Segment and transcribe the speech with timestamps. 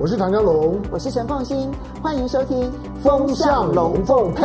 [0.00, 2.70] 我是唐江龙，我是陈凤新，欢迎收听
[3.02, 4.44] 《风向龙凤配》。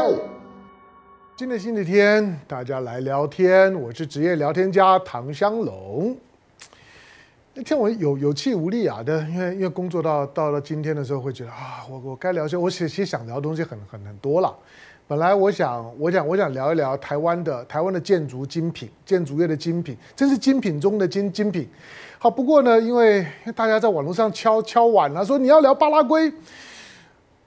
[1.38, 3.72] 今天星期天，大家来聊天。
[3.80, 6.18] 我是职业聊天家唐香龙。
[7.54, 14.52] 那天我有有气无力啊，的，因为因为工作到到了今天的时候，会觉得啊，我我该聊些，我其实想聊的东西很很很多了。
[15.06, 21.70] 本来我想我想我想聊一聊台湾的台湾的建筑精品，建筑业的精品，真是精品中的精精品。
[22.24, 26.32] 好，不过呢，因为大家在网络上敲敲碗了，说你要聊巴拉圭，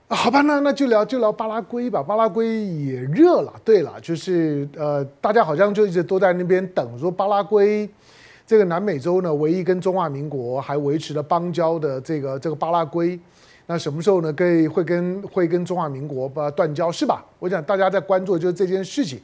[0.07, 2.03] 好吧，那那就聊就聊巴拉圭吧。
[2.03, 7.89] 巴拉圭也热了，对了，就是呃，大家好像就一直都在那边等，说巴拉圭
[8.45, 13.19] 这个南美洲呢，唯一跟中华民国还维持了邦交的这个这个巴拉圭，
[13.65, 17.25] 那什么时候呢，可以会跟会跟中华民国吧断交是吧？
[17.39, 19.19] 我想大家在关注的就是这件事情。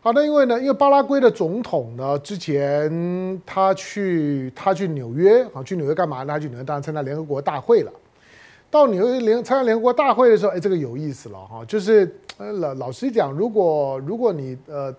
[0.00, 6.24] 好的，因为呢，因为巴拉圭的总统呢，之前他去他去纽约啊，去纽约干嘛？
[6.24, 7.90] 他去纽约当然参加联合国大会了。
[8.70, 14.94] 到纽约联参加联合国大会的时候，哎，这个有意思了哈，就是呃老老实讲，如果如果你呃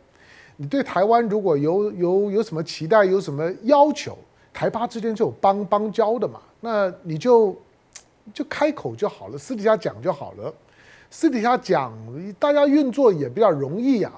[0.57, 4.17] 你对台湾如果有有有什么期待，有什么要求，
[4.51, 7.55] 台巴之间就有邦邦交的嘛，那你就
[8.33, 10.53] 就开口就好了，私底下讲就好了，
[11.09, 11.93] 私底下讲，
[12.37, 14.11] 大家运作也比较容易呀、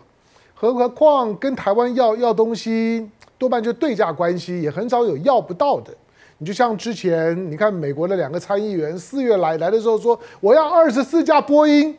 [0.69, 5.91] 何况跟台湾要要东西，多半就对价关系，也很少有要不到的。
[6.37, 11.97] 你就像之前，你看美国的两个参议员四月来来的时候说，我要二十四架波音，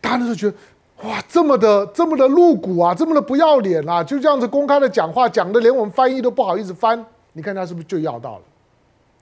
[0.00, 0.56] 大家都觉得
[1.02, 7.04] 哇，这么的这么的露骨啊，这么的不要脸啊，就这样子公开的讲话，讲的连我们翻译都不好意思翻。
[7.34, 8.42] 你看他是不是就要到了？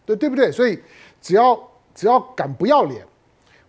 [0.06, 0.52] 对对不对？
[0.52, 0.78] 所以
[1.20, 1.58] 只要
[1.94, 3.04] 只要敢不要脸，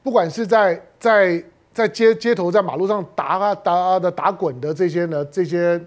[0.03, 1.43] 不管是在在。
[1.79, 5.81] 在街街头，在马路上打啊打啊的打滚的这些呢，这些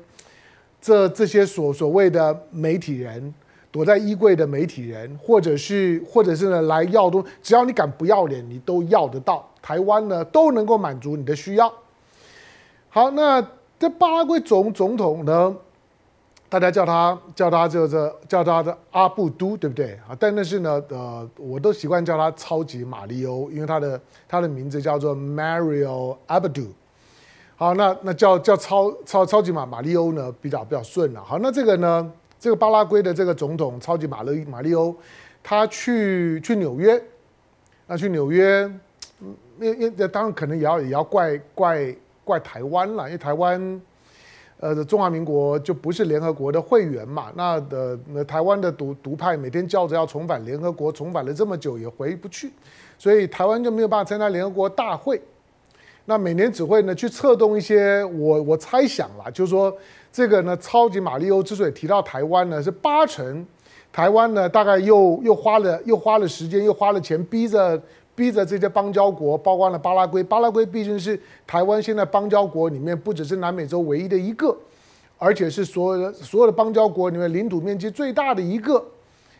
[0.81, 3.35] 这这些所所谓的媒体人，
[3.71, 9.47] 躲在衣柜的媒体人，或者是或者是呢来要东，只要你敢不要脸，你都要得到。
[9.61, 11.71] 台湾呢都能够满足你的需要。
[12.89, 13.47] 好，那
[13.79, 15.55] 这巴拉圭总总统呢？
[16.53, 20.15] 大家叫他叫他这这叫他的阿布都，对不对啊？
[20.21, 23.99] 但那是呢，呃，我都习惯叫他超级马里欧，因为他的
[24.29, 26.67] 他的名字叫做 Mario Abdu。
[27.57, 31.25] 好，那那叫叫超超超级马马里欧呢，比较比较顺了。
[31.25, 34.95] 好，那这个呢，这个巴拉圭的这个总统超级马里马里欧，
[35.43, 37.03] 他去去纽约，
[37.87, 38.71] 那去纽约，
[39.59, 43.81] 因因当然可能也要也要怪怪怪台湾了，因为台湾。
[44.63, 47.33] 呃，中华民国就不是联合国的会员嘛？
[47.35, 52.53] 那的那台湾的独独派每天叫着要重返联合国，重返了这么久也回不去，
[52.97, 55.21] 所以台湾就没有办法参加联合国大会。
[56.05, 59.77] 那每年只会呢去策动一些，我我猜想啦，就是说
[60.13, 63.45] 这个呢，超级马里欧之所以提到台湾呢，是八成
[63.93, 67.83] 台湾呢大概又又花了又花了时间又花了钱逼着。
[68.15, 70.23] 逼着这些邦交国，包括了巴拉圭。
[70.23, 74.55] 巴拉圭毕竟是台湾现在邦交国里面不只是南美洲唯一的一个，
[75.17, 78.85] 而且是所有的所有的邦交国里面领土面积最大的一个，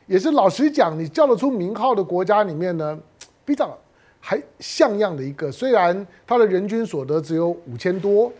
[0.07, 2.99] 也是老实讲，你叫得出名号的国家里面呢，
[3.45, 3.77] 比较
[4.19, 5.53] 还像样的一个。
[5.53, 8.33] 虽然它的人均所得只有五千多，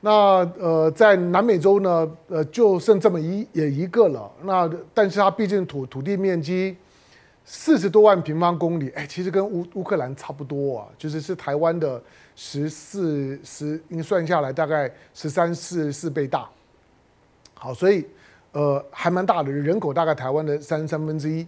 [0.00, 0.10] 那
[0.58, 4.28] 呃，在南美洲呢，呃，就剩这么一也一个了。
[4.42, 6.76] 那但是它毕竟土土地面积。
[7.46, 12.02] 四十多万平方公里，哎，其实跟乌乌克兰差不多啊，就是是台湾的
[12.34, 16.48] 十四十，应该算下来大概十三四四倍大。
[17.52, 18.06] 好，所以
[18.52, 21.46] 呃还蛮大的，人口大概台湾的三三分之一。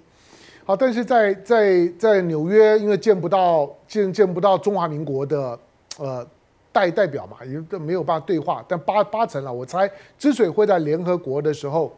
[0.67, 5.59] 好，但是在在在纽约，因为见不到见见不到中华民国的
[5.99, 6.27] 呃
[6.73, 8.63] 代代表嘛，也都没有办法对话。
[8.69, 11.97] 但八八成了，我猜之所以会在联合国的时候，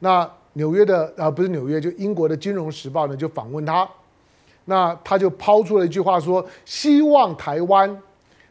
[0.00, 0.30] 那。
[0.58, 3.88] 纽约的啊，不是纽约，就英国的《金融时报》呢，就访问他，
[4.64, 7.96] 那他就抛出了一句话说，希望台湾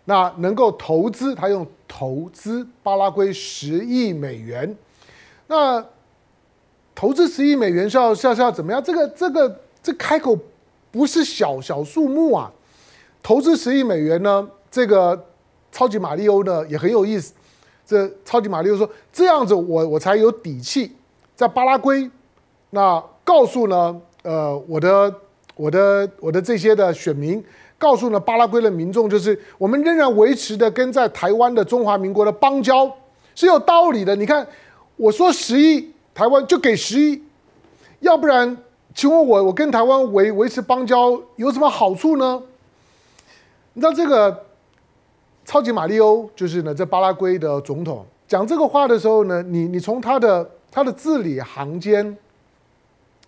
[0.05, 4.73] 那能够投资，他用投资巴拉圭十亿美元，
[5.47, 5.85] 那
[6.95, 8.81] 投资十亿美元是要是要是要怎么样？
[8.81, 10.37] 这个这个这开口
[10.89, 12.49] 不是小小数目啊，
[13.21, 15.27] 投资十亿美元呢，这个
[15.73, 17.33] 超级马里欧呢也很有意思，
[17.85, 20.93] 这超级马里欧说这样子我我才有底气。
[21.37, 22.09] 在巴拉圭，
[22.71, 25.13] 那告诉呢，呃，我的
[25.55, 27.43] 我的我的这些的选民，
[27.77, 32.91] 告诉呢巴拉圭的民众，就是我们仍然维持的跟在台湾的中华民国的邦交
[33.35, 34.15] 是有道理的。
[34.15, 34.47] 你看，
[34.95, 37.21] 我说十亿，台湾就给十亿，
[37.99, 38.57] 要不然，
[38.95, 42.41] 请问我我跟台湾维维持邦交有什么好处呢？
[43.73, 44.43] 你知道这个
[45.45, 50.49] 超级马里欧就是呢，在巴拉圭的总统讲这个话的时候呢，你你从他的。
[50.71, 52.15] 他的字里行间，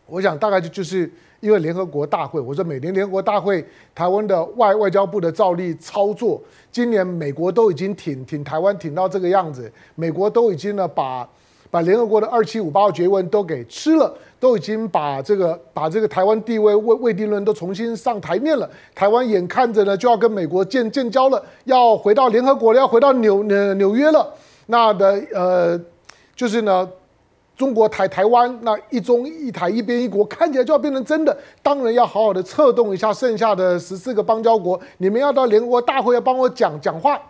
[0.05, 3.65] 我想大概就就是因为联合国大会，我说每年联合国大会，
[3.95, 6.39] 台湾的外外交部的照例操作，
[6.71, 11.27] 今年美国都已经挺挺台湾挺到这个样子，美国都已经呢把
[11.71, 24.33] 把联合国的二七五八号决文都给吃了，都已经把这个把这个台湾地位未未定论都重新上台面了，台湾眼看着呢就要跟美国建建交了，要回到联合国，要回到纽纽纽约了，
[24.65, 25.79] 那的呃
[26.35, 26.87] 就是呢。
[27.59, 37.21] 中国台台湾那一中一台一边一国看起来就要变成真的，当然要好好的策动一下剩下的十四个邦交国，你们要到联合国大会要帮我讲讲话。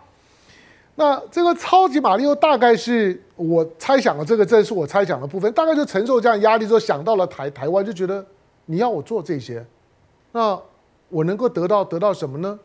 [0.94, 8.24] 那这个超级玛利欧大概是我猜想的，这个这是我猜想的部分，大概就承受这样压力之后想到了台台湾，就觉得
[8.66, 9.66] 你要我做这些，
[10.30, 10.56] 那
[11.08, 12.56] 我能够得到得到什么呢？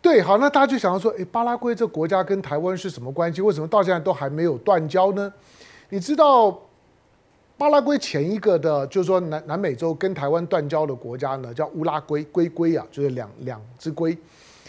[0.00, 3.42] 对，好，那大家就想要说，诶，巴拉圭这国家跟台湾是什么关系？
[3.42, 5.32] 为什么到现在都还没有断交呢？
[5.92, 6.56] 你知道
[7.58, 14.16] 巴拉圭前一个的，就是说南南美洲跟台湾断交的国家呢，叫乌拉圭，龟龟啊，就是两两只龟。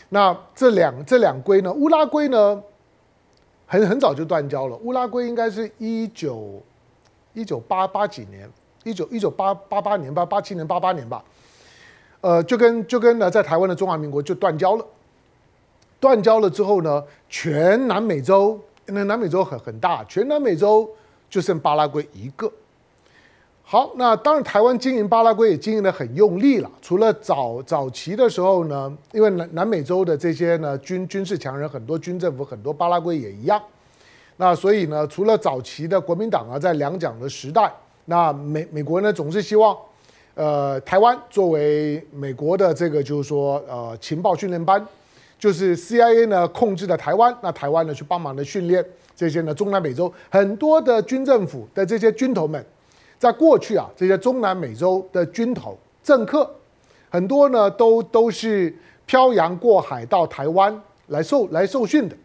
[0.10, 2.62] 那这两这两龟呢，乌拉圭呢，
[3.68, 4.76] 很很早就断交了。
[4.78, 6.62] 乌拉圭应该是一九
[7.34, 8.50] 一九八八几年，
[8.84, 11.24] 一九一九八八八年吧，八七年八八年吧。
[12.20, 14.86] 呃，就跟就跟呢，在台湾的中华民国就断交了。
[16.00, 20.90] 断交了之后呢，全南美洲，那南美洲很很大，全南美洲。
[21.32, 22.52] 就剩巴拉圭一个。
[23.64, 26.70] 好，那当然台湾经营巴拉圭也经营得很用力了。
[26.82, 33.62] 除了早早期的时候呢，因为南南美洲的这些呢军军事强人很多，军政府很多，巴拉圭也一样。
[34.36, 37.72] 那所以呢，除了早期的国民党啊，在两蒋的时代，
[38.06, 39.78] 那美美国呢总是希望，
[40.34, 44.86] 呃，台湾作为美国的这个就是说呃情报训练班，
[45.40, 48.86] 就是 CIA 呢控制的台湾，那台湾呢去帮忙的训练。
[49.22, 52.66] 这些呢，中南美洲很多的军政府的这些军头们，
[53.20, 56.50] 在过去啊，这些中南美洲的军头政客，
[57.08, 58.76] 很多呢都都是
[59.06, 60.76] 漂洋过海到台湾
[61.10, 62.18] 来受来受训的。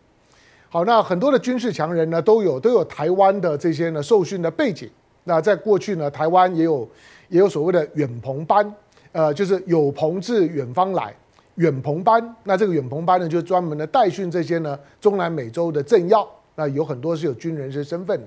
[0.70, 4.88] 好，那很多的军事强人呢，都有都有台湾的这些呢受训的背景。
[5.25, 6.88] 那在过去呢，台湾也有
[7.28, 8.75] 也有所谓的远朋班，
[9.12, 11.14] 呃，就是有朋自远方来，
[11.56, 12.34] 远朋班。
[12.44, 16.26] 那这个远朋班呢，就专门的带训这些呢中南美洲的政要。
[16.56, 18.20] 那有很多是有军人身身份，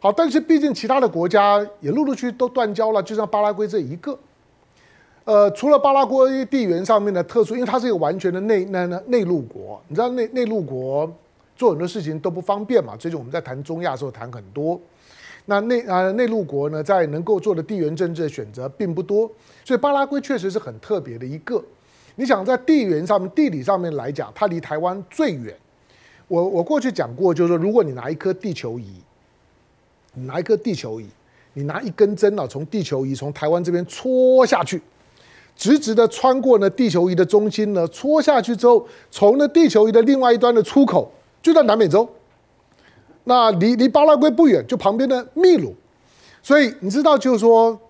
[0.00, 4.16] 好，但是毕竟其他的国家也陆陆续续都断交了，就像巴拉圭这一个，
[5.24, 11.10] 呃，除了巴拉圭地缘上面的特殊，因为它是一个完全的内内内陆国，你知道内内陆国
[11.56, 12.94] 做很多事情都不方便嘛。
[12.96, 14.78] 最近我们在谈中亚的时候谈很多，
[15.46, 19.30] 那内啊内陆国呢，在能够做的地缘政治的选择并不多，
[19.64, 21.64] 所以巴拉圭确实是很特别的一个。
[22.16, 25.56] 你想在地缘上面、地理上面来讲，它离台湾最远。
[26.28, 28.84] 我我过去讲过，就是说，如果你拿一颗地球仪，
[30.12, 31.06] 你拿一颗地球仪，
[31.54, 34.80] 你拿一根针啊，从地球仪从台湾这边戳下去，
[35.56, 41.10] 直直的穿过呢地球仪的中心呢，戳下去之后，从那地球仪的另外一端的出口
[41.40, 42.06] 就在南美洲，
[43.24, 45.74] 那离离巴拉圭不远，就旁边的秘鲁，
[46.42, 47.80] 所以你知道，就是说，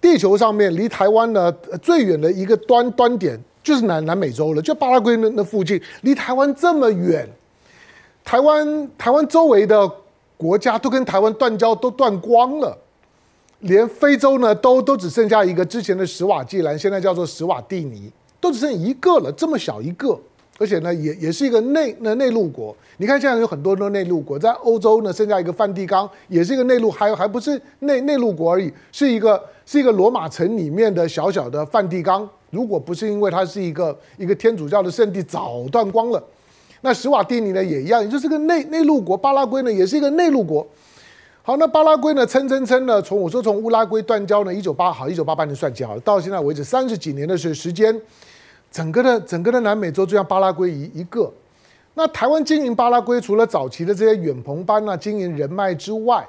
[0.00, 1.50] 地球上面离台湾呢
[1.82, 7.28] 最远的一个端端点就是南南美洲了，就巴拉圭那那附近，离台湾这么远。
[8.28, 9.90] 台湾台湾周围的
[10.36, 12.76] 国家都跟台湾断交，都断光了，
[13.60, 20.14] 连非洲呢都都只剩下一个之前的史瓦济兰，现在叫做史瓦蒂尼，都只剩一个了，这么小一个，
[20.58, 22.76] 而且呢也也是一个内那内陆国。
[22.98, 32.28] 你看现在有很多的内陆国，在欧洲呢剩下一个梵蒂冈，也是一个内陆，还还不是内内陆国而已，是一个是一个罗马城里面的小小的梵蒂冈。
[32.50, 36.22] 如果不是因为它是一个一个天主教的圣地，早断光了。
[36.80, 39.16] 那史瓦蒂尼呢也一样，也就是个内内陆国。
[39.16, 40.66] 巴拉圭呢也是一个内陆国。
[41.42, 47.98] 好，那巴拉圭呢，蹭蹭蹭呢，从我说从乌拉圭断交呢，一九八好，一九八八年算起好了，到现在为止三十几年的时时间，
[48.70, 51.32] 整个的整个的南美洲就像巴拉圭一一个。
[51.94, 56.28] 那台湾经营巴拉圭，除了早期的这些远朋班啊，经营人脉之外，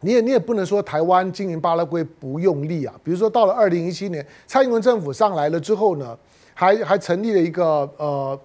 [0.00, 2.92] 你也你也不能说台湾经营巴拉圭不用力啊。
[3.04, 6.18] 比如说到了二零一七年，蔡英文政府上来了之后呢，
[6.52, 8.36] 还还成立了一个呃。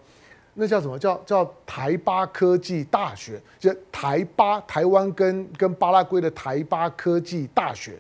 [0.54, 1.00] 那叫什么？
[1.00, 7.98] 叫叫台巴科技大学，就台巴台湾跟跟巴拉圭的台巴科技大学，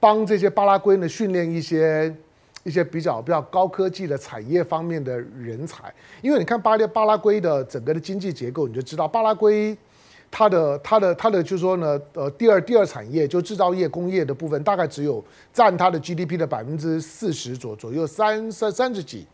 [0.00, 2.12] 帮这些巴拉圭呢训练一些
[2.64, 5.94] 一些比较比较高科技的产业方面的人才。
[6.20, 9.76] 因为你看巴列巴拉圭的整个的经济结构，你就知道巴拉圭
[10.32, 19.24] 它的它的它的就是说呢，呃，第二第二产业就制造业工业的部分，大概只有占它的 GDP 的百分之四十左左右，三三三十几。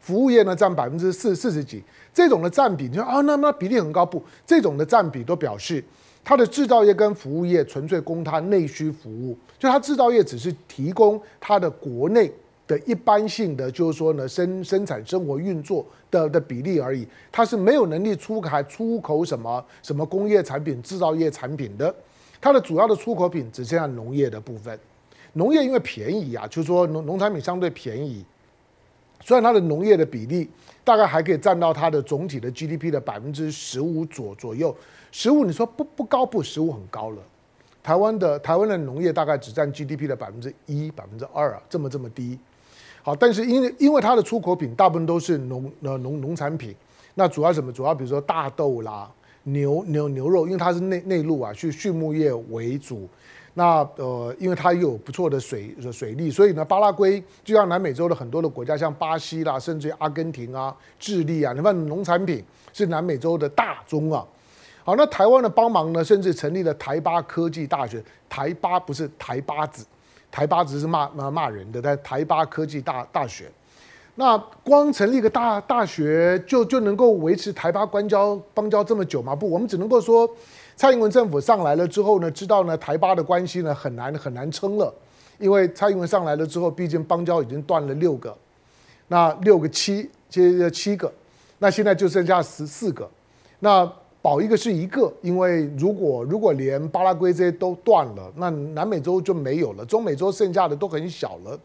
[0.00, 4.22] 服务业呢占百分之四四十几，这种的占比，你说啊，那那比例很高不？
[4.46, 5.84] 这种的占比都表示，
[6.24, 12.32] 它的制造业跟服务业纯粹供它内需服务，就它制造业只是提供它的国内
[12.66, 21.94] 的一般性的，就是说呢生生产生活运作的的比例而已，它是没有能力出海出口什么什么工业产品、制造业产品的，
[22.40, 24.78] 它的主要的出口品只剩下农业的部分。
[25.34, 28.24] 农业因为便宜啊，就是说农农产品相对便宜，
[29.20, 30.48] 虽然它的农业的比例
[30.82, 34.74] 大概还可以占到它的总体的 GDP 的百分之十五左左右，
[35.12, 37.22] 十五你说不不高不，十五很高了。
[37.82, 42.38] 台湾的台湾的农业大概只占 GDP 的百分之一、百分之二啊，这么这么低。
[43.02, 46.74] 好，但是因为因为它的出口品大部分都是农呃农农产品，
[47.14, 47.72] 那主要什么？
[47.72, 49.10] 主要比如说大豆啦、
[49.44, 53.08] 牛牛牛肉，因为它是内内陆啊，去畜牧业为主。
[53.54, 64.24] 那呃，因为它有不错的水水利，所以呢，巴拉圭就像南美洲的很多的国家，像巴西啦，甚至阿根廷啊、智利啊，你看农产品是南美洲的大宗啊。
[64.84, 68.02] 好，那台湾的帮忙呢，甚至成立了台巴科技大学。
[68.28, 69.84] 台巴不是台巴子，
[70.30, 73.50] 台巴子是骂骂骂人的，但台巴科技大大学。
[74.14, 79.34] 那光成立一个大大学就就能够维持台巴邦交邦交这么久吗？
[79.34, 80.28] 不，我们只能够说。
[80.80, 84.90] 蔡英文政府上来了之后呢，知道呢台巴的关系呢很难很难撑了，
[85.38, 88.34] 因为蔡英文上来了之后，毕竟邦交已经断了六个，
[89.08, 91.12] 那六个七接着七个，
[91.58, 93.06] 那现在就剩下十四个，
[93.58, 101.60] 那保一个是一个，因为如果如果连巴拉圭这些都断了，那南美洲就没有了，中美洲剩下的都很小了。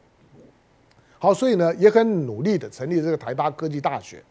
[1.20, 4.22] 好，所以呢也很努力的成立这个台巴科技大学，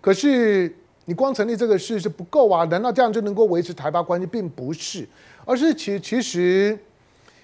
[0.00, 0.74] 可是。
[1.06, 2.64] 你光成立这个事是不够啊？
[2.64, 4.26] 难道这样就能够维持台巴关系？
[4.26, 5.06] 并不是，
[5.44, 6.78] 而是其其实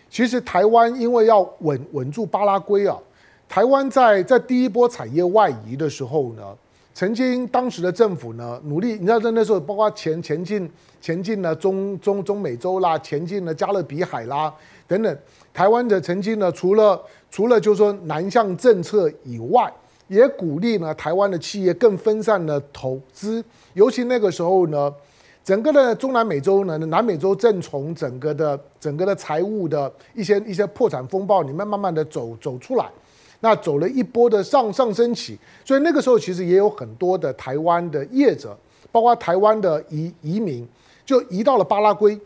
[0.08, 2.96] 其实台湾因为要稳稳住巴拉圭啊，
[3.48, 6.42] 台湾在在第一波产业外移的时候呢，
[6.94, 14.50] 曾经当时的政府呢努力，你知道在那时候包括前前进前进了中中中美洲啦，前进了加勒比海啦
[14.88, 15.18] 等等，
[15.52, 16.98] 台湾的曾经呢除了
[17.30, 19.70] 除了就是说南向政策以外。
[20.10, 23.42] 也鼓励呢，台湾的企业更分散的投资，
[23.74, 24.92] 尤其那个时候呢，
[25.44, 32.90] 整个的中南美洲呢，南美洲正从整个的整个的财务的一些一些破产风暴里面慢慢的走走出来，
[33.38, 38.58] 那走了一波的上上升期，所以那个时候其实也有很多的台湾的业者，
[38.90, 40.68] 包括台湾的移移民，
[41.06, 42.18] 就移到了巴拉圭。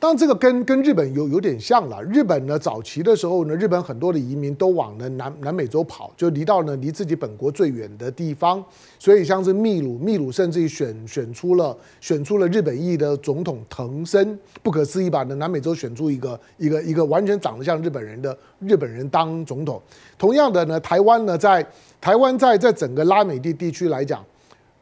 [0.00, 2.00] 当，这个跟跟日本有有点像了。
[2.04, 8.64] 日本呢，早期的时候呢，日本很多的移民都往呢南南美洲跑，就离到呢离自己本国最远的地方。
[8.98, 15.24] 所以像是秘鲁，秘鲁甚至于选选出了选出了日本裔的总统藤森，不可思议吧？
[15.24, 19.82] 呢南美洲选出一个一个一个完全长得像日本人的日本人当总统。
[20.16, 21.66] 同样的呢，台湾呢，在
[22.00, 24.24] 台湾在在整个拉美地地区来讲，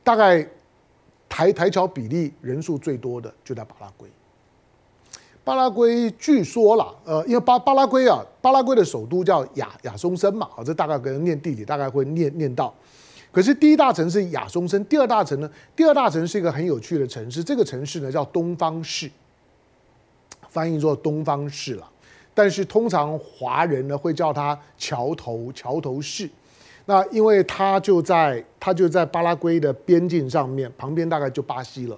[0.05, 0.47] 大概
[1.27, 4.07] 台台侨比例人数最多的就在巴拉圭。
[5.47, 12.75] 巴拉圭据说啦，呃，因为巴巴拉圭啊，巴拉圭的首都叫亚亚松森嘛，好，这大概可能念地理大概会念念到。
[13.31, 15.49] 可是第一大城是亚松森，第二大城呢？
[15.77, 19.09] 第二大城是一个很有趣的城市，这个城市呢叫东方市，
[20.49, 21.89] 翻译作东方市了。
[22.35, 26.29] 但是通常华人呢会叫它桥头桥头市。
[26.87, 31.97] 那因为它就在它就在巴拉圭的边境上面，旁边大概就巴西了。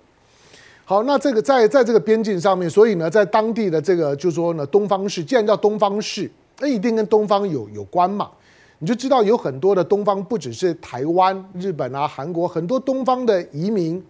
[0.88, 6.30] 好，那这个在在这个边境上面，所以呢，在当地的这个就是说呢，东方市既然叫东方市，
[6.60, 8.30] 那一定跟东方有有关嘛。
[8.78, 14.02] 你就知道有很多的东方，不只是台湾、日本啊、韩国，很多东方的移民。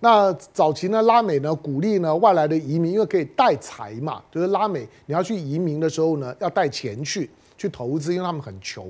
[0.00, 8.86] 那早期呢，拉美呢鼓励呢外来的移民，因为可以带财嘛，就是拉美你要去移民的时候呢，要带钱去去投资，因为他们很穷。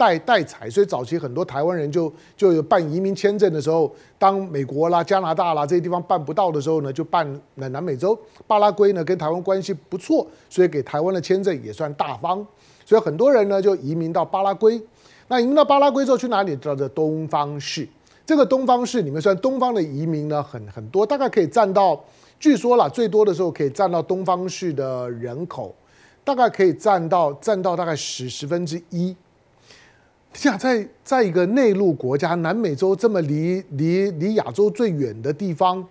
[0.00, 7.22] 带带财，所以早期很多台湾人就就有办移民签证的时候，当美国啦、加拿大啦这些地方办不到的时候呢，就办
[7.56, 12.42] 南南美洲巴拉圭呢跟台湾关系不错，所以给台湾的签证也算大方，
[12.86, 14.80] 所以很多人呢就移民到巴拉圭。
[15.28, 16.56] 那移民到巴拉圭之后去哪里？
[16.56, 17.86] 叫做东方市。
[18.24, 22.02] 这个东方市里面算东方的移民呢很很多，大概可以占到，
[22.38, 25.74] 据说啦最多的时候可以占到东方市的人口，
[26.24, 29.14] 大概可以占到占到大概十十分之一。
[30.32, 35.84] 像在在一个内陆国家，南美洲这么离离离亚洲最远的地方，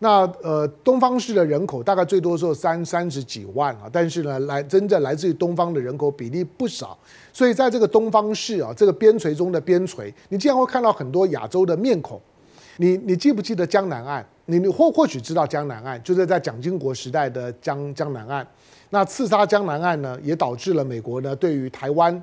[0.00, 6.98] 那呃东方市的人口大概最多时候三三十几万啊，但是呢来真正来自于东方的人口比例不少，
[7.32, 12.20] 所以在这个东方市啊，这个边陲中的边陲，你经常会看到很多亚洲的面孔。
[12.78, 14.26] 你你记不记得江南岸？
[14.44, 18.46] 你你或或许知道江南岸，就是在蒋经国时代的江江南岸。
[18.90, 22.22] 那刺杀江南岸呢，也导致了美国呢对于台湾。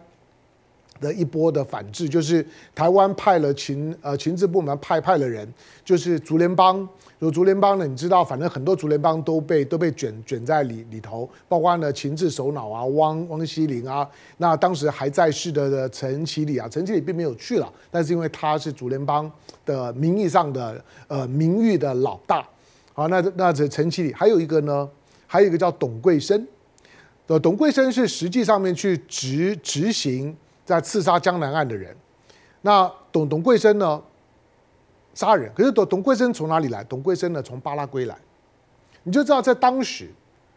[1.00, 5.48] 的一波的反制，就是台湾派了情呃情治部门派派了人，
[5.84, 6.88] 就是竹联帮。
[7.20, 14.06] 有竹联帮呢，你知道，反正很多竹联帮都被都被卷卷在里里头，包括呢情治首脑啊，汪汪希玲啊，
[14.40, 19.32] 那当时还在世的的陈其礼啊，陈其礼并没有去了，但是因为他是竹联帮
[19.66, 22.46] 的名义上的呃名誉的老大，
[22.92, 24.90] 好，那那这陈其礼还有一个呢，
[25.26, 26.46] 还有一个叫董桂生，
[27.28, 31.96] 呃，董桂生是实际上面去执执行在刺杀江南案的人，
[32.62, 34.01] 那董董桂生呢？
[35.13, 36.84] 杀人，可是董董桂生从哪里来？
[36.86, 38.17] 董桂生呢，从巴拉圭来，
[39.03, 40.10] 你就知道在当时，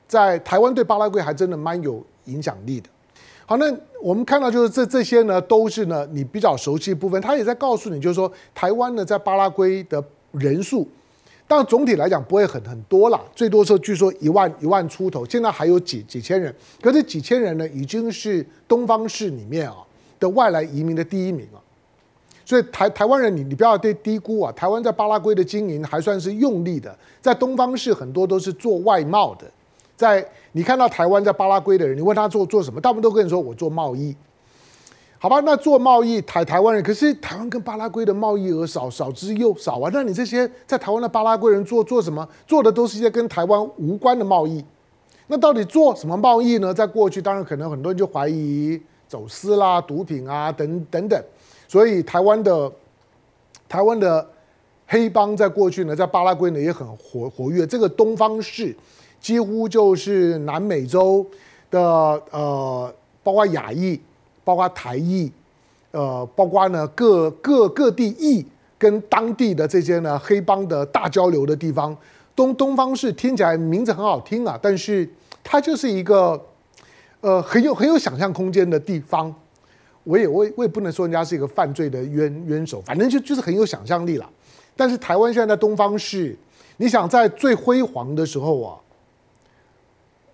[0.09, 2.89] 在台湾对巴拉圭还真的蛮有影响力的。
[3.45, 3.67] 好，那
[4.01, 7.21] 我们看到就是这这些呢，都是呢你比较熟悉的部分。
[7.21, 10.89] 他也在告诉你，就是说台湾呢在巴拉圭的人数，
[11.47, 16.55] 但总体来讲不会很很多啦，最多时候据说一万一万出头，现在还有几几千人。
[16.81, 19.77] 可是几千人呢，已经是东方市里面啊
[20.19, 21.59] 的外来移民的第一名啊。
[22.45, 24.53] 所以台台湾人，你你不要对低估啊！
[24.53, 29.45] 台湾在巴拉圭的经营还算是用力的，在东方市很多都是做外贸的。
[29.97, 34.15] 在你看到台湾在巴拉圭的人，你问他做做什么，大部分都跟你说我做贸易。
[35.19, 39.91] 好吧，那做贸易台台湾人，可是台湾跟巴拉圭的贸易额少少之又少啊！
[39.93, 42.29] 那你这些在台湾的巴拉圭人做做什么？
[42.47, 44.65] 做的都是一些跟台湾无关的贸易。
[45.27, 46.73] 那到底做什么贸易呢？
[46.73, 51.23] 在过去，当然可能很多人就怀疑走私啦、毒品啊等等等。
[51.69, 52.73] 所以台湾的
[53.69, 54.27] 台湾的
[54.87, 57.67] 黑帮在过去呢，在巴拉圭呢也很活活跃。
[57.67, 58.75] 这个东方市
[59.21, 61.27] 几乎就是南美洲
[61.71, 61.81] 的
[62.31, 62.95] 呃，
[63.25, 64.01] 包括亚裔，
[64.45, 65.31] 包括台裔，
[65.91, 68.47] 呃，包括呢各各各地裔
[68.79, 71.97] 跟当地的这些呢黑帮的大交流的地方。
[72.37, 75.09] 东东方市听起来名字很好听啊，但是
[75.43, 76.41] 它就是一个
[77.21, 79.35] 呃很有很有想象空间的地方。
[80.05, 84.31] 我也我也我也不能说人家是一个犯罪的冤冤手，反正就就是很有想象力了。
[84.77, 86.37] 但是台湾现在在东方市，
[86.77, 88.79] 你想在最辉煌的时候啊，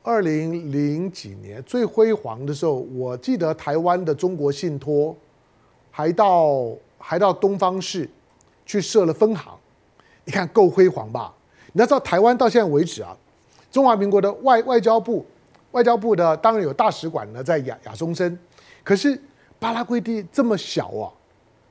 [0.02, 5.16] 二零零几年最辉煌的时候，我记得台湾的中国信托
[5.90, 8.06] 还到还到东方市
[8.66, 9.56] 去设了分行，
[10.26, 11.32] 你看够辉煌吧？
[11.72, 13.16] 你要知道台湾到现在为止啊，
[13.70, 15.24] 中华民国的外外交部
[15.72, 18.38] 外交部的当然有大使馆呢在亚亚松森，
[18.82, 19.20] 可是。
[19.62, 21.06] 巴拉圭地这么小啊，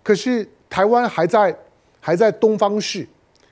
[0.01, 1.53] 可是台湾还在
[1.99, 3.05] 还在东方市，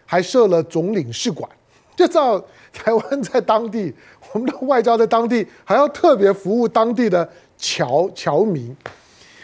[0.05, 1.49] 还设了总领事馆，
[1.93, 3.93] 就知道台湾在当地，
[4.31, 8.73] 我们的外交在当地还要特别服务当地的侨侨民。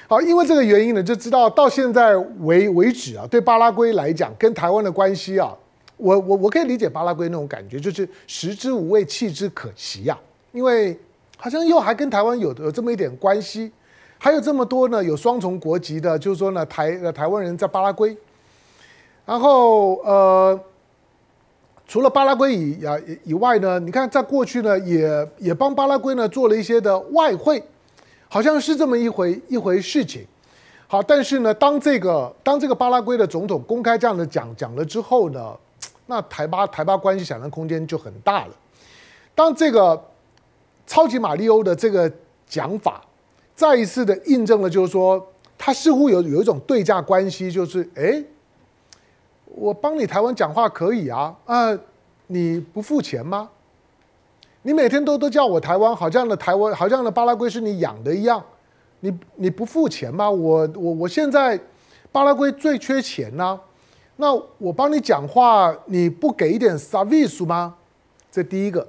[0.08, 5.54] 好，因为这个原因呢，就知道到现在为为止啊，对巴拉圭来讲，跟台湾的关系啊，
[5.98, 10.18] 我我我可以理解巴拉圭那种感觉，就是食之无味，弃之可惜呀，
[10.56, 10.98] 因为
[11.38, 13.72] 好像又还跟台湾有有这么一点关系。
[14.18, 18.16] 还有这么多呢，有双重国籍的，就是说呢，台呃台湾人在巴拉圭，
[19.26, 20.58] 然后呃，
[21.86, 27.62] 除了巴拉圭以啊以外呢，你看在过去呢，也也帮巴拉圭呢做了一些的外汇，
[28.30, 30.26] 好像是这么一回一回事情。
[30.88, 35.54] 好，但是呢，当这个当这个巴拉圭的总统公开这样的讲讲了之后呢，
[36.06, 38.54] 那台巴台巴关系想象空间就很大了。
[39.36, 40.02] 当这个
[40.86, 42.12] 超级玛利欧的这个
[42.48, 43.02] 讲法。
[43.56, 45.26] 再一次的印证了，就是说，
[45.58, 48.22] 他似乎有有一种对价关系，就是，哎，
[49.46, 51.80] 我帮你台湾讲话可以啊，啊，
[52.28, 53.50] 你不付钱吗？
[54.64, 58.44] 你每天都都叫我台湾，好像的台湾，好像的巴拉圭是你养的一样，
[59.00, 60.30] 你你不付钱吗？
[60.30, 61.58] 我我我现在
[62.12, 63.58] 巴拉圭最缺钱呐、
[64.18, 67.76] 那我帮你讲话，你不给一点 service 吗？
[68.30, 68.86] 这第一个。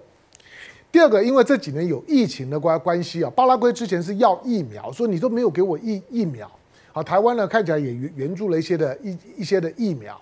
[0.97, 6.51] 第二个，因为这几年有疫情的关关系啊，巴拉圭之前是要疫苗，说你都没有给我疫疫苗，
[6.91, 10.19] 好，台湾呢看起来也援援助了一些的一一些的疫苗，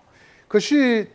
[0.48, 1.08] 可是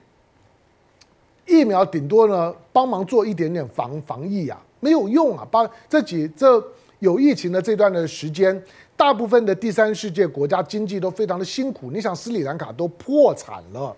[1.46, 5.46] 疫苗顶多呢帮忙做一点点防防疫啊，没有用啊。
[5.52, 6.66] 把这几这
[7.00, 8.64] 有疫情的这段的时间，
[8.96, 13.94] 大部分的第三世界国家经济都非常的辛苦，你想斯里兰卡都破产了。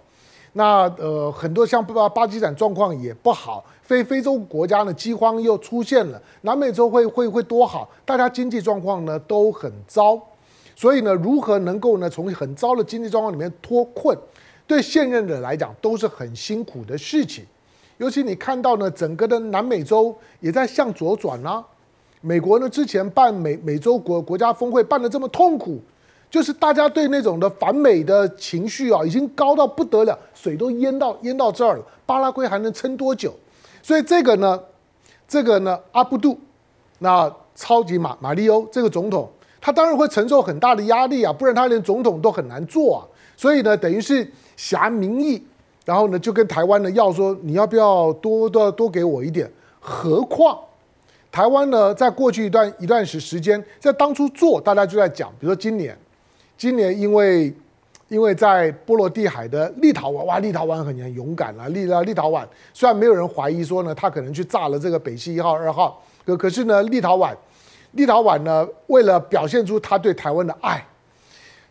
[0.53, 7.89] 那呃，很多像巴巴基斯坦状况也不好，非非洲国家呢饥荒又出现了，南美洲会会会多好？
[8.05, 10.17] 大家经济状况呢都很糟，
[10.77, 14.17] 所以呢，如何能够呢从很糟的经济状况里面脱困，
[14.65, 17.43] 对现任的来讲都是很辛苦的事情。
[17.97, 21.61] 尤其你看到呢，整个的南美洲也在向左转啊，
[22.21, 25.81] 美国呢之前办美美洲国国家峰会办得这么痛苦。
[26.29, 31.83] 就是大家对那种的反美的情绪啊，已经高到不得了，水都淹到淹到这儿了。
[32.05, 33.33] 巴拉圭还能撑多久？
[33.83, 34.59] 所以这个呢，
[35.27, 36.39] 这个呢，阿布杜，
[36.99, 42.99] 那超级马马利欧这个总统，他当然会承受很大的压力啊，不然他连总统都很难做啊。
[43.35, 45.43] 所以呢，等于是挟民意，
[45.83, 49.51] 然后呢就跟台湾呢要说，你要不要多多多给我一点？
[49.79, 50.57] 何况
[51.31, 55.97] 台湾呢，在过去一段一段时时间，在当初做，大家就在讲，比如说今年，
[56.57, 57.51] 今年因为
[58.11, 67.33] 因为在波罗的海的立陶宛，哇，立陶宛很很勇敢啊，立了立陶宛虽然没有人怀疑说呢，他可能去炸了这个北溪一号、二号，可可是呢，立陶宛，
[67.93, 70.85] 立陶宛呢，为了表现出他对台湾的爱。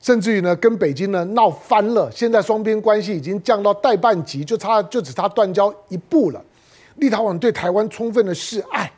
[0.00, 6.42] 甚至于呢，跟北京呢闹翻了，现在双边关系已经降到代办级，就差就只差断交一步了。
[6.96, 8.90] 立陶宛对台湾充分的示爱，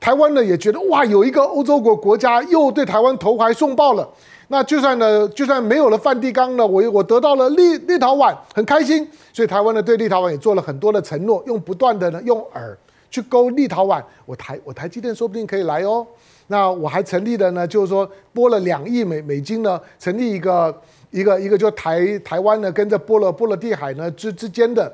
[0.00, 4.08] 台湾呢也觉得哇，有一个欧洲国国家又对台湾投怀送抱了。
[4.52, 9.08] 那就算呢，就算没有了梵蒂冈呢，我我得到了立立陶宛，很开心。
[9.32, 12.76] 所以台湾呢对立陶宛也做了很多的承诺，用不断的呢用饵
[13.12, 16.04] 去勾立陶宛，我台我台积电说不定可以来哦。
[16.48, 20.82] 那我还成立了呢，就是说拨了两亿美美金呢，成立一个
[21.12, 24.92] 一个一个就台台湾呢跟着波罗波罗的海呢之之间的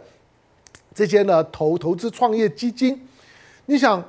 [0.95, 3.01] 这些呢投投资创业基金。
[3.65, 4.05] 你想，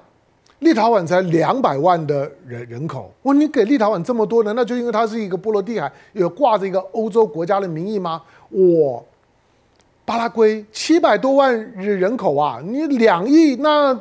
[0.59, 4.53] 立陶宛才两百万的人人口，我你给立陶宛这么多呢？
[4.53, 8.21] 那就因为它是一个波罗的海，有挂着一个欧洲国家的名义吗？
[8.49, 9.05] 我
[10.03, 13.99] 巴拉圭七百多万人人口啊，你两亿那。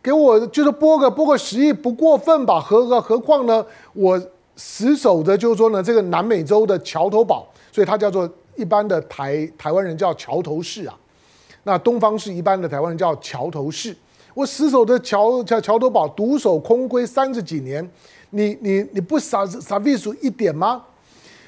[0.00, 2.58] 给我就是拨个拨个十亿不过分吧？
[2.60, 3.66] 何何何况呢？
[3.92, 4.18] 我
[4.56, 10.96] 死守的就是说呢，这个南美洲的桥头堡，所以它叫做一般的台台湾人叫桥头市啊。
[11.64, 13.94] 那东方是一般的台湾人叫桥头市。
[14.38, 17.84] 我死守的桥桥桥头堡独守空闺三十几年，
[18.30, 20.80] 你你你不傻傻避暑一点吗？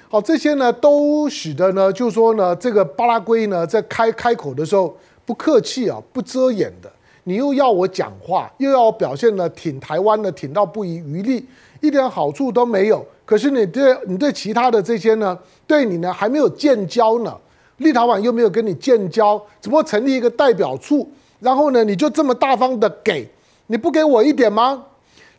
[0.09, 4.93] 好，这些呢都使得呢，就是说呢，这个巴拉圭呢在开开口的时候
[5.25, 6.91] 不客气啊，不遮掩的。
[7.23, 11.47] 你又要我讲话，又要表现呢，挺台湾的，挺到不遗余力，
[11.81, 13.07] 一点好处都没有。
[13.25, 17.39] 可是你对你对其他的这些呢，对你呢还没有建交呢，
[17.77, 21.09] 立陶宛又没有跟你建交，只不过成立一个代表处，
[21.41, 23.29] 然后呢，你就这么大方的给，
[23.67, 24.85] 你不给我一点吗？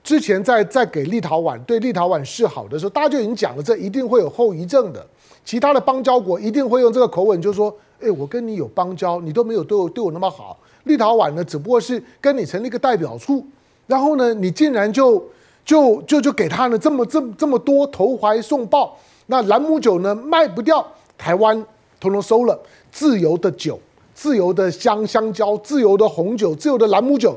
[0.03, 5.05] 之前在在给立陶宛对立陶宛示好的时候，大家就已经讲了，这一定会有后遗症的。
[5.45, 10.57] 其他的邦交国一定会用这个口吻，就说，哎，我跟你有邦交，你都没有对我对我那么好。
[10.85, 13.45] 立陶宛呢，只不过是跟你成立一个代表处，
[13.85, 15.23] 然后呢，你竟然就
[15.63, 20.83] 就就就给他呢这么这么这么多投怀送抱，那兰姆酒呢卖不掉，
[21.15, 21.55] 台湾
[21.99, 22.59] 统统收了，
[22.91, 23.79] 自由的酒，
[24.21, 27.35] 自由的香香蕉，自由的红酒，自由的兰姆酒，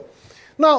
[0.57, 0.79] 那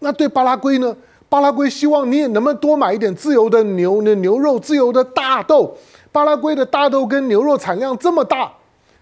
[0.00, 0.94] 那对巴拉圭呢？
[1.30, 5.74] 巴拉圭希望你也能不能多买一点自由的牛的牛肉，自由的大豆，
[6.12, 8.52] 巴拉圭的大豆跟牛肉产量这么大。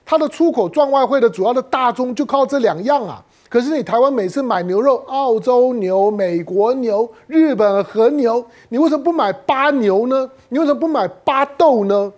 [0.07, 3.21] 它的出口赚外汇的主要的大宗就靠这两样啊！
[3.49, 10.31] 可是你台湾每次买牛肉，澳洲牛、美国牛、日本和牛，你为什么不买巴牛呢？
[10.51, 12.13] 你为什么不买巴豆呢？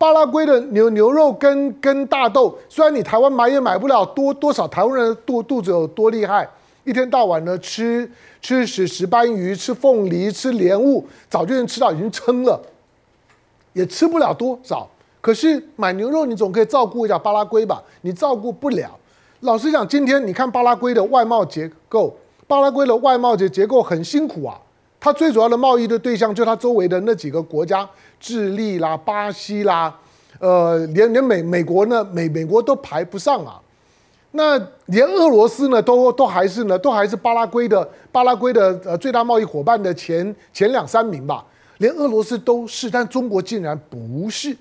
[0.00, 6.48] 巴拉圭的牛牛肉跟跟大豆，虽然你台湾买也买不了多多少，台湾人肚肚子有多厉害，
[6.84, 8.10] 一天到晚的吃
[8.40, 12.58] 吃石石斑鱼、吃凤梨、吃莲雾，早就能吃到已经撑了，
[13.74, 14.88] 也吃不了多少。
[15.20, 17.82] 可是买牛肉，你总可以照顾一下巴拉圭吧？
[18.00, 18.98] 你照顾不了。
[19.40, 24.58] 老实讲，今天你看巴拉圭的外贸结构，巴拉圭的外贸结结构很辛苦啊。
[25.00, 27.88] 它最主要的贸易的对象就它周围的那几个国家，
[28.20, 29.98] 智利啦、巴西啦，
[30.38, 33.58] 呃，连连美美国呢，美美国都排不上啊。
[34.32, 41.44] 那连俄罗斯呢，都都还是呢，都还是巴拉圭的巴拉圭的呃最大贸易伙伴的前前两三名吧。
[41.78, 44.54] 连俄罗斯都是，但中国竟然不是。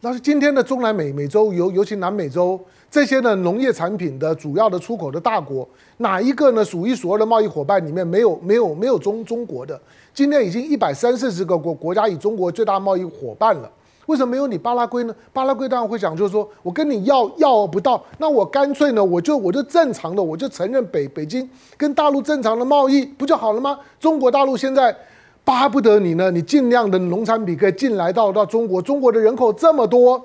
[0.00, 2.58] 那是今天的中南美美洲，尤尤其南美洲
[2.90, 9.78] 这些呢农业产品的主要的出口的大国，哪一个呢数一数二的贸易伙伴里面没有没有没有中中国的？
[10.14, 13.70] 今天已经一百三四十个国国家以中国最大贸易伙伴了，
[14.06, 15.14] 为什么没有你巴拉圭呢？
[15.32, 23.78] 巴拉圭当然会想，就是说我跟你要要不到，那我干脆呢，我就我就正常的，我就承认北北京跟大陆正常的贸易不就好了吗？
[24.00, 24.96] 中国大陆现在。
[25.44, 30.22] 巴不得你呢，你尽量的农产品可以进来到到中国，中国的人口这么多，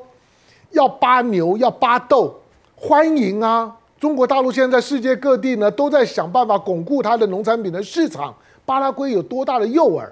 [0.72, 2.36] 要巴牛要巴豆，
[2.86, 3.74] 欢迎啊！
[3.98, 8.36] 中国大陆现在在世界各地呢都在想办法巩固它的农产品的市场。
[8.66, 10.06] 巴拉圭有多大的诱饵？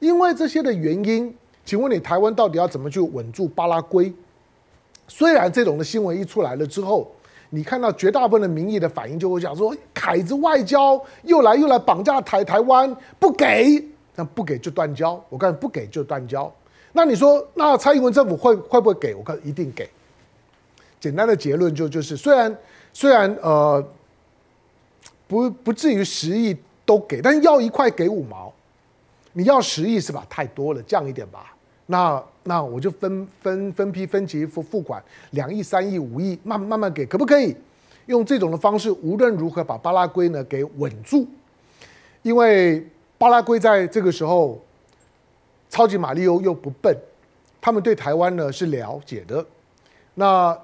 [0.00, 1.32] 因为这些的原因，
[1.64, 4.12] 请问你台湾到底要怎么去稳住巴拉圭？
[5.06, 7.08] 虽然这种的新闻一出来了之后，
[7.50, 13.80] 你看到绝大部分的民意的反应就会讲说，凯子外交又来又来绑架台台湾，不给。
[14.16, 16.52] 那不给就断交，我告诉你不给就断交。
[16.92, 19.14] 那你说，那蔡英文政府会会不会给？
[19.14, 19.88] 我告诉你一定给。
[21.04, 22.58] 简单的结论就就是，虽然
[22.94, 23.86] 虽然呃
[25.28, 28.50] 不不至于十亿都给，但要一块给五毛。
[29.34, 30.24] 你要十亿是吧？
[30.30, 31.54] 太多了，降一点吧。
[31.84, 37.54] 那那我就分分分批分期付付款，两亿、三亿、五亿，慢慢慢给，可不可以？
[38.06, 41.26] 用这种的方式，无论如何把巴拉圭呢给稳住，
[42.22, 42.88] 因为
[43.18, 44.58] 巴拉圭在这个时候，
[45.68, 46.96] 超级马里欧又不笨，
[47.60, 49.44] 他们对台湾呢是了解的。
[50.14, 50.56] 那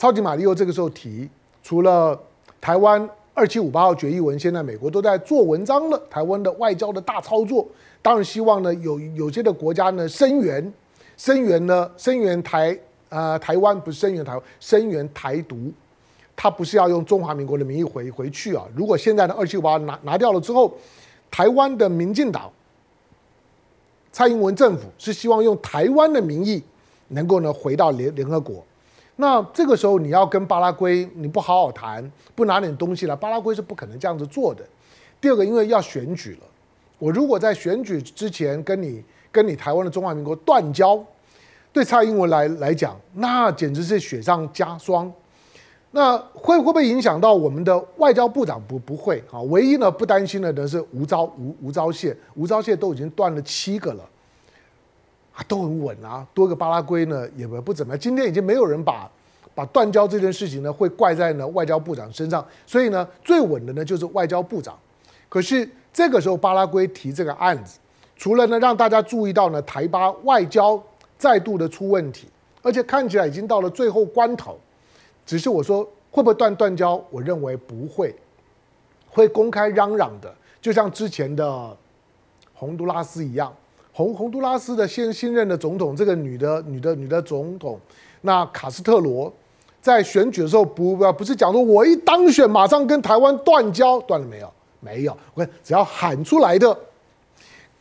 [0.00, 1.28] 超级玛利欧这个时候提，
[1.62, 2.18] 除了
[2.58, 7.68] 台湾二七五八号决议文，现在美国都在做文章了，台湾的外交的大操作。
[8.00, 10.72] 当然希望呢，有有些的国家呢声援，
[11.18, 12.74] 声援呢声援台
[13.10, 15.70] 呃台湾不是声援台湾，声援台独，
[16.34, 18.64] 他不是要用中华民国的名义回回去啊。
[18.74, 20.72] 如果现在的二七五八拿拿掉了之后，
[21.30, 22.50] 台湾的民进党
[24.10, 26.62] 蔡英文政府是希望用台湾的名义
[27.08, 28.64] 能够呢回到联联合国。
[29.20, 34.64] 那这个时候你要跟巴拉圭你不好好谈，不拿点东西来，巴拉圭是不可能这样子做的。
[35.20, 36.46] 第二个，因为要选举了。
[36.98, 40.98] 我如果在选举之前跟你跟你台湾的中华民国断交，
[41.70, 45.12] 对蔡英文来来讲，那简直是雪上加霜。
[45.90, 48.62] 那会会不会影响到我们的外交部长？
[48.66, 54.08] 不不会啊，唯一呢不担心的呢是吴钊吴吴钊燮，吴钊燮都已经断了七个了，
[55.46, 58.00] 都很稳啊，多个巴拉圭呢也不不怎么样。
[58.00, 59.10] 今天已经没有人把
[59.54, 64.78] 把断交这件事情呢会怪在呢外交部长身上，所以呢最稳的呢就是外交部长。
[65.28, 65.68] 可是。
[65.92, 67.76] 这个时候，巴拉圭提这个案子，
[68.16, 70.80] 除了呢让大家注意到呢台巴外交
[71.18, 72.28] 再度的出问题，
[72.62, 74.56] 而且看起来已经到了最后关头。
[75.26, 76.94] 只是我说会不会断断交？
[77.10, 78.14] 我认为不会，
[79.08, 81.76] 会公开嚷嚷的，就像之前的
[82.54, 83.52] 洪都拉斯一样。
[83.92, 87.78] 洪洪都拉斯的现新任的总统，这个女的女的女的总统，
[88.22, 89.32] 那卡斯特罗
[89.80, 94.52] 在选举的时候不不是讲说我一当选马上跟台湾断交，断了没有？
[94.82, 96.74] 没有，我看只要喊出来的，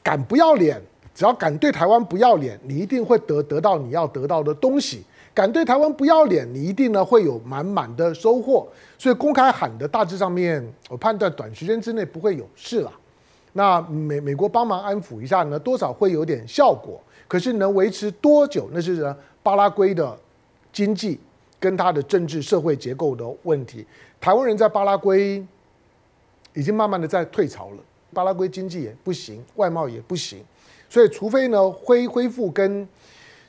[0.03, 0.81] 敢不要脸，
[1.15, 5.03] 只要敢对台湾不要脸，你一定会得得到你要得到的东西。
[5.33, 8.67] 敢对台湾不要脸，你一定呢会有满满的收获。
[8.97, 12.91] 所以公开喊的，大致上面，我判断短时间之内不会有事了。
[13.53, 17.01] 那美美国帮忙安抚一下呢，多少会有点效果。
[17.27, 20.17] 可是能维持多久，那是呢巴拉圭的
[20.71, 21.19] 经济
[21.59, 23.85] 跟它的政治社会结构的问题。
[24.19, 25.45] 台湾人在巴拉圭。
[26.55, 27.77] 已经慢慢的在退潮了，
[28.11, 30.39] 巴拉圭经济也不行，外贸也不行，
[30.89, 32.85] 所以除非呢恢恢复跟，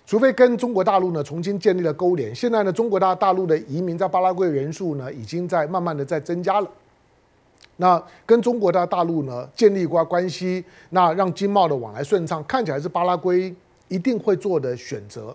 [0.06, 2.32] 除非跟中国大陆呢重新建立了勾连。
[2.34, 6.70] 现在呢中国大大陆的移民在巴拉圭人数呢已经在慢慢的在增加了。
[7.80, 13.54] 那跟中国大大陆呢建立过关系，那让经贸的往来顺畅，看起来是巴拉圭
[13.88, 15.34] 一定会做的选择。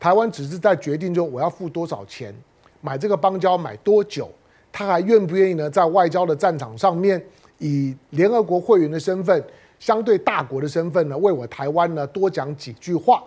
[0.00, 2.34] 台湾只是在决定，就我要付多少钱
[2.80, 4.30] 买这个邦交，买多久。
[4.72, 5.68] 他还愿不愿意呢？
[5.68, 7.22] 在外交的战场上面，
[7.58, 9.44] 以联合国会员的身份，
[9.78, 13.22] 相对大国的身份呢，为我台湾呢多讲几句话。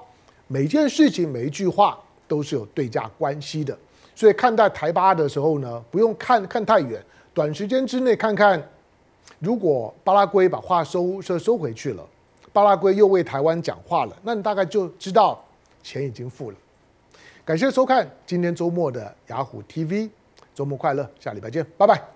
[0.47, 1.97] 每件事情每一句话
[2.28, 3.78] 都是有对价关系的，
[4.15, 6.99] 所以看待台巴的时候呢，不用看看太远，
[7.35, 8.67] 短时间之内看看，
[9.39, 12.03] 如果巴拉圭把话收收收回去了，
[12.53, 15.43] 巴拉圭又为台湾讲话了，那你大概就知道
[15.83, 16.57] 钱已经付了。
[17.43, 20.09] 感谢收看今天周末的雅虎 TV。
[20.55, 22.14] 周末快乐，下礼拜见，拜拜。